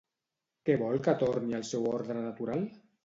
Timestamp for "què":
0.69-0.77